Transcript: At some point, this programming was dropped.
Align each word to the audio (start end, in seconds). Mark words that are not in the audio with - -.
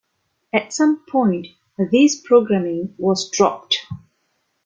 At 0.51 0.73
some 0.73 1.05
point, 1.07 1.45
this 1.77 2.19
programming 2.19 2.95
was 2.97 3.29
dropped. 3.29 3.85